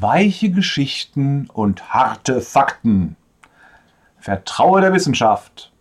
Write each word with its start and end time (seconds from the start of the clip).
weiche 0.00 0.50
Geschichten 0.50 1.48
und 1.52 1.92
harte 1.92 2.40
Fakten. 2.40 3.16
Vertraue 4.18 4.80
der 4.80 4.92
Wissenschaft. 4.92 5.72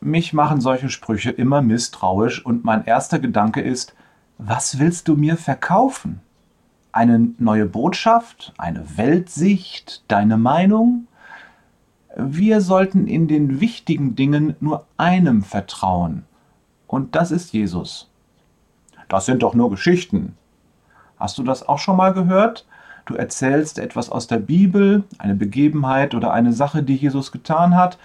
Mich 0.00 0.32
machen 0.32 0.60
solche 0.60 0.88
Sprüche 0.88 1.30
immer 1.30 1.62
misstrauisch 1.62 2.44
und 2.44 2.64
mein 2.64 2.84
erster 2.84 3.18
Gedanke 3.18 3.60
ist, 3.60 3.94
was 4.38 4.78
willst 4.78 5.08
du 5.08 5.16
mir 5.16 5.36
verkaufen? 5.36 6.20
Eine 6.92 7.30
neue 7.38 7.66
Botschaft, 7.66 8.52
eine 8.58 8.96
Weltsicht, 8.96 10.04
deine 10.08 10.36
Meinung? 10.36 11.06
Wir 12.16 12.60
sollten 12.60 13.06
in 13.06 13.28
den 13.28 13.60
wichtigen 13.60 14.14
Dingen 14.14 14.56
nur 14.60 14.86
einem 14.96 15.42
vertrauen, 15.42 16.24
und 16.86 17.14
das 17.14 17.30
ist 17.30 17.52
Jesus. 17.52 18.10
Das 19.08 19.26
sind 19.26 19.42
doch 19.42 19.54
nur 19.54 19.70
Geschichten. 19.70 20.36
Hast 21.18 21.38
du 21.38 21.42
das 21.42 21.66
auch 21.66 21.78
schon 21.78 21.96
mal 21.96 22.12
gehört? 22.12 22.66
Du 23.06 23.14
erzählst 23.14 23.78
etwas 23.78 24.10
aus 24.10 24.26
der 24.26 24.38
Bibel, 24.38 25.04
eine 25.18 25.36
Begebenheit 25.36 26.14
oder 26.14 26.32
eine 26.32 26.52
Sache, 26.52 26.82
die 26.82 26.96
Jesus 26.96 27.32
getan 27.32 27.76
hat, 27.76 27.98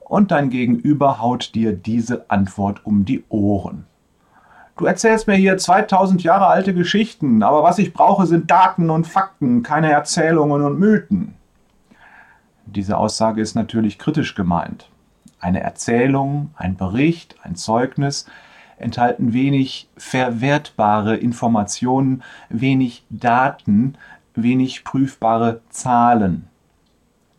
und 0.00 0.30
dein 0.30 0.50
Gegenüber 0.50 1.20
haut 1.20 1.54
dir 1.54 1.72
diese 1.72 2.28
Antwort 2.28 2.84
um 2.84 3.04
die 3.04 3.24
Ohren. 3.28 3.86
Du 4.76 4.84
erzählst 4.84 5.26
mir 5.26 5.34
hier 5.34 5.58
2000 5.58 6.22
Jahre 6.22 6.46
alte 6.46 6.74
Geschichten, 6.74 7.42
aber 7.42 7.62
was 7.62 7.78
ich 7.78 7.92
brauche, 7.92 8.26
sind 8.26 8.50
Daten 8.50 8.90
und 8.90 9.06
Fakten, 9.06 9.62
keine 9.62 9.92
Erzählungen 9.92 10.62
und 10.62 10.78
Mythen. 10.78 11.34
Diese 12.66 12.96
Aussage 12.96 13.40
ist 13.40 13.54
natürlich 13.54 13.98
kritisch 13.98 14.34
gemeint. 14.34 14.90
Eine 15.40 15.60
Erzählung, 15.60 16.50
ein 16.56 16.76
Bericht, 16.76 17.36
ein 17.42 17.54
Zeugnis 17.54 18.26
enthalten 18.76 19.32
wenig 19.32 19.88
verwertbare 19.96 21.16
Informationen, 21.16 22.22
wenig 22.48 23.04
Daten, 23.10 23.96
wenig 24.42 24.84
prüfbare 24.84 25.60
Zahlen. 25.70 26.48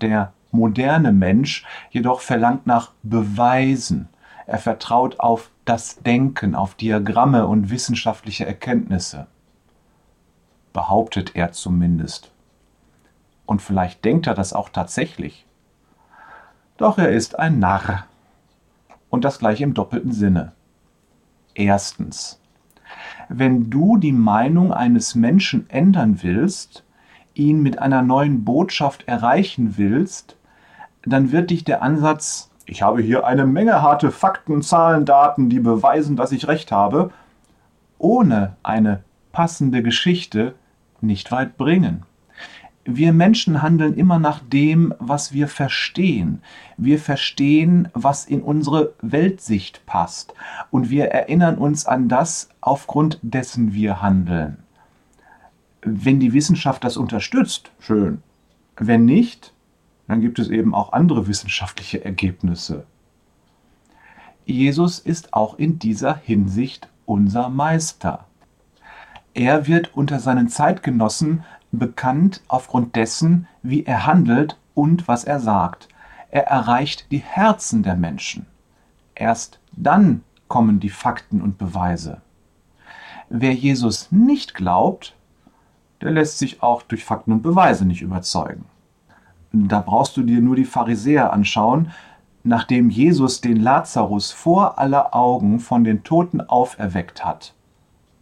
Der 0.02 0.34
moderne 0.52 1.12
Mensch 1.12 1.66
jedoch 1.92 2.22
verlangt 2.22 2.68
nach 2.68 2.92
Beweisen. 3.04 4.10
Er 4.46 4.58
vertraut 4.58 5.20
auf 5.20 5.52
das 5.66 6.00
Denken, 6.00 6.56
auf 6.56 6.74
Diagramme 6.76 7.46
und 7.46 7.70
wissenschaftliche 7.70 8.46
Erkenntnisse. 8.46 9.28
Behauptet 10.74 11.36
er 11.36 11.52
zumindest. 11.52 12.32
Und 13.46 13.62
vielleicht 13.62 14.06
denkt 14.06 14.28
er 14.28 14.34
das 14.34 14.54
auch 14.54 14.70
tatsächlich. 14.70 15.46
Doch 16.78 16.98
er 16.98 17.10
ist 17.10 17.38
ein 17.38 17.60
Narr. 17.60 18.06
Und 19.10 19.26
das 19.26 19.40
gleich 19.40 19.62
im 19.62 19.74
doppelten 19.74 20.12
Sinne. 20.12 20.54
Erstens. 21.54 22.40
Wenn 23.28 23.70
du 23.70 23.98
die 23.98 24.12
Meinung 24.12 24.72
eines 24.72 25.14
Menschen 25.14 25.70
ändern 25.70 26.24
willst, 26.24 26.84
ihn 27.40 27.64
mit 27.64 27.80
einer 27.80 28.04
neuen 28.04 28.44
Botschaft 28.44 29.08
erreichen 29.08 29.78
willst, 29.78 30.36
dann 31.04 31.32
wird 31.32 31.50
dich 31.50 31.64
der 31.64 31.82
Ansatz, 31.82 32.52
ich 32.66 32.84
habe 32.84 33.02
hier 33.02 33.26
eine 33.26 33.48
Menge 33.48 33.82
harte 33.82 34.12
Fakten, 34.12 34.62
Zahlen, 34.62 35.06
Daten, 35.06 35.50
die 35.50 35.60
beweisen, 35.60 36.16
dass 36.16 36.32
ich 36.32 36.48
recht 36.48 36.72
habe, 36.72 37.12
ohne 37.98 38.58
eine 38.62 39.04
passende 39.32 39.82
Geschichte 39.82 40.54
nicht 41.02 41.32
weit 41.32 41.58
bringen. 41.58 42.04
Wir 42.86 43.14
Menschen 43.14 43.62
handeln 43.62 43.94
immer 43.94 44.20
nach 44.20 44.40
dem, 44.40 44.94
was 45.00 45.32
wir 45.32 45.48
verstehen. 45.48 46.42
Wir 46.78 47.00
verstehen, 47.00 47.90
was 47.94 48.26
in 48.26 48.42
unsere 48.42 48.94
Weltsicht 49.02 49.86
passt. 49.86 50.34
Und 50.72 50.90
wir 50.90 51.06
erinnern 51.06 51.58
uns 51.58 51.86
an 51.86 52.10
das, 52.10 52.50
aufgrund 52.62 53.20
dessen 53.22 53.74
wir 53.74 54.02
handeln. 54.02 54.58
Wenn 55.82 56.20
die 56.20 56.34
Wissenschaft 56.34 56.84
das 56.84 56.98
unterstützt, 56.98 57.72
schön. 57.80 58.22
Wenn 58.78 59.06
nicht, 59.06 59.54
dann 60.08 60.22
gibt 60.22 60.40
es 60.40 60.50
eben 60.50 60.74
auch 60.74 60.94
andere 60.94 61.28
wissenschaftliche 61.28 62.04
Ergebnisse. 62.04 62.86
Jesus 64.46 65.00
ist 65.00 65.34
auch 65.34 65.60
in 65.60 65.78
dieser 65.80 66.16
Hinsicht 66.16 66.90
unser 67.06 67.50
Meister. 67.50 68.26
Er 69.34 69.68
wird 69.68 69.96
unter 69.96 70.20
seinen 70.20 70.50
Zeitgenossen 70.50 71.44
bekannt 71.72 72.42
aufgrund 72.48 72.96
dessen, 72.96 73.48
wie 73.62 73.86
er 73.86 74.06
handelt 74.06 74.58
und 74.74 75.08
was 75.08 75.24
er 75.24 75.40
sagt. 75.40 75.88
Er 76.32 76.48
erreicht 76.48 77.12
die 77.12 77.20
Herzen 77.20 77.84
der 77.84 77.96
Menschen. 77.96 78.46
Erst 79.16 79.60
dann 79.72 80.24
kommen 80.48 80.80
die 80.80 80.90
Fakten 80.90 81.42
und 81.42 81.58
Beweise. 81.58 82.22
Wer 83.30 83.54
Jesus 83.54 84.12
nicht 84.12 84.56
glaubt, 84.56 85.16
der 86.02 86.12
lässt 86.12 86.38
sich 86.38 86.64
auch 86.64 86.82
durch 86.84 87.04
Fakten 87.04 87.32
und 87.32 87.42
Beweise 87.42 87.86
nicht 87.86 88.02
überzeugen. 88.02 88.66
Da 89.52 89.82
brauchst 89.82 90.16
du 90.16 90.24
dir 90.24 90.42
nur 90.42 90.56
die 90.56 90.66
Pharisäer 90.66 91.34
anschauen, 91.34 91.92
nachdem 92.44 92.90
Jesus 92.90 93.42
den 93.42 93.58
Lazarus 93.58 94.32
vor 94.32 94.80
aller 94.80 95.16
Augen 95.16 95.60
von 95.60 95.84
den 95.84 96.04
Toten 96.04 96.42
auferweckt 96.42 97.26
hat. 97.26 97.54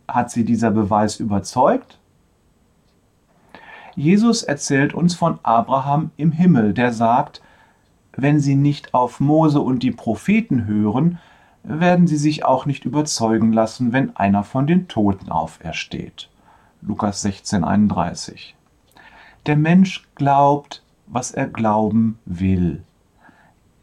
Hat 0.07 0.31
sie 0.31 0.45
dieser 0.45 0.71
Beweis 0.71 1.19
überzeugt? 1.19 1.99
Jesus 3.95 4.43
erzählt 4.43 4.93
uns 4.93 5.15
von 5.15 5.39
Abraham 5.43 6.11
im 6.17 6.31
Himmel, 6.31 6.73
der 6.73 6.93
sagt, 6.93 7.41
wenn 8.15 8.39
sie 8.39 8.55
nicht 8.55 8.93
auf 8.93 9.19
Mose 9.19 9.59
und 9.59 9.83
die 9.83 9.91
Propheten 9.91 10.65
hören, 10.65 11.19
werden 11.63 12.07
sie 12.07 12.17
sich 12.17 12.45
auch 12.45 12.65
nicht 12.65 12.85
überzeugen 12.85 13.51
lassen, 13.51 13.93
wenn 13.93 14.15
einer 14.15 14.43
von 14.43 14.65
den 14.65 14.87
Toten 14.87 15.29
aufersteht. 15.29 16.29
Lukas 16.81 17.21
16, 17.23 17.63
31. 17.63 18.55
Der 19.47 19.55
Mensch 19.55 20.07
glaubt, 20.15 20.83
was 21.07 21.31
er 21.31 21.47
glauben 21.47 22.19
will. 22.25 22.83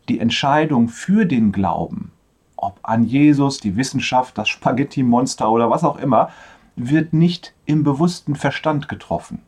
Die 0.09 0.21
Entscheidung 0.21 0.88
für 0.88 1.25
den 1.25 1.50
Glauben, 1.50 2.12
ob 2.56 2.78
an 2.83 3.03
Jesus, 3.03 3.59
die 3.59 3.77
Wissenschaft, 3.77 4.38
das 4.38 4.49
Spaghetti-Monster 4.49 5.50
oder 5.50 5.71
was 5.71 5.83
auch 5.83 5.97
immer, 5.97 6.31
wird 6.77 7.12
nicht 7.12 7.54
im 7.66 7.83
bewussten 7.83 8.37
Verstand 8.37 8.88
getroffen. 8.88 9.43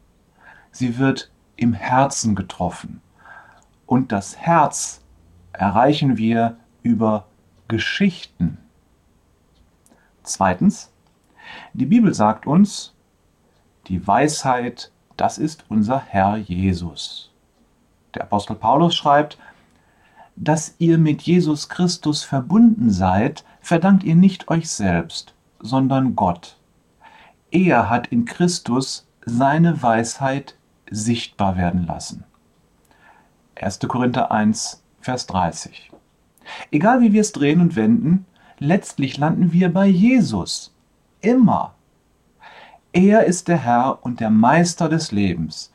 Sie 0.72 0.98
wird 0.98 1.30
im 1.56 1.72
Herzen 1.72 2.34
getroffen. 2.34 3.00
Und 3.86 4.10
das 4.10 4.36
Herz 4.36 5.02
erreichen 5.52 6.16
wir 6.16 6.56
über 6.82 7.26
Geschichten. 7.68 8.58
Zweitens, 10.24 10.90
die 11.72 11.86
Bibel 11.86 12.12
sagt 12.12 12.46
uns, 12.46 12.95
die 13.88 14.06
Weisheit, 14.06 14.90
das 15.16 15.38
ist 15.38 15.64
unser 15.68 16.00
Herr 16.00 16.36
Jesus. 16.36 17.30
Der 18.14 18.22
Apostel 18.22 18.56
Paulus 18.56 18.94
schreibt, 18.94 19.38
dass 20.36 20.74
ihr 20.78 20.98
mit 20.98 21.22
Jesus 21.22 21.68
Christus 21.68 22.22
verbunden 22.22 22.90
seid, 22.90 23.44
verdankt 23.60 24.04
ihr 24.04 24.14
nicht 24.14 24.48
euch 24.48 24.68
selbst, 24.68 25.34
sondern 25.60 26.14
Gott. 26.14 26.56
Er 27.50 27.88
hat 27.88 28.08
in 28.08 28.24
Christus 28.24 29.06
seine 29.24 29.82
Weisheit 29.82 30.56
sichtbar 30.90 31.56
werden 31.56 31.86
lassen. 31.86 32.24
1. 33.56 33.80
Korinther 33.80 34.30
1, 34.30 34.82
Vers 35.00 35.26
30. 35.26 35.90
Egal 36.70 37.00
wie 37.00 37.12
wir 37.12 37.22
es 37.22 37.32
drehen 37.32 37.60
und 37.60 37.76
wenden, 37.76 38.26
letztlich 38.58 39.16
landen 39.16 39.52
wir 39.52 39.72
bei 39.72 39.86
Jesus. 39.86 40.74
Immer. 41.20 41.75
Er 42.96 43.26
ist 43.26 43.48
der 43.48 43.58
Herr 43.58 43.98
und 44.06 44.20
der 44.20 44.30
Meister 44.30 44.88
des 44.88 45.12
Lebens. 45.12 45.70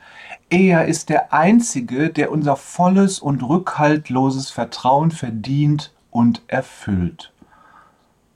Er 0.50 0.88
ist 0.88 1.10
der 1.10 1.32
Einzige, 1.32 2.10
der 2.10 2.32
unser 2.32 2.56
volles 2.56 3.20
und 3.20 3.44
rückhaltloses 3.44 4.50
Vertrauen 4.50 5.12
verdient 5.12 5.94
und 6.10 6.42
erfüllt. 6.48 7.32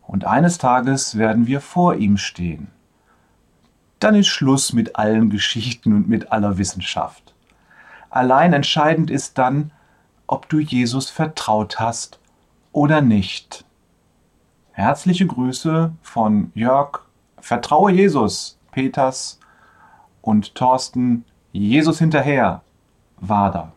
Und 0.03 0.25
eines 0.25 0.59
Tages 0.59 1.17
werden 1.17 1.47
wir 1.47 1.61
vor 1.61 1.95
ihm 1.95 2.17
stehen. 2.17 2.67
Dann 3.97 4.13
ist 4.13 4.27
Schluss 4.27 4.71
mit 4.71 4.97
allen 4.97 5.31
Geschichten 5.31 5.91
und 5.91 6.07
mit 6.07 6.31
aller 6.31 6.59
Wissenschaft. 6.59 7.33
Allein 8.11 8.53
entscheidend 8.53 9.09
ist 9.09 9.39
dann, 9.39 9.71
ob 10.27 10.47
du 10.47 10.59
Jesus 10.59 11.09
vertraut 11.09 11.79
hast 11.79 12.19
oder 12.71 13.01
nicht. 13.01 13.65
Herzliche 14.73 15.25
Grüße 15.25 15.91
von 16.03 16.51
Jörg, 16.53 16.99
Vertraue 17.39 17.91
Jesus, 17.91 18.59
Peters 18.75 19.39
und 20.21 20.53
Thorsten 20.53 21.23
Jesus 21.53 21.99
hinterher, 21.99 22.61
Wader. 23.15 23.71